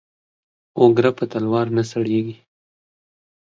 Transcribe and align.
او 0.77 0.83
گره 0.95 1.11
په 1.17 1.23
تلوار 1.31 1.67
نه 1.75 1.83
سړېږي. 1.91 2.35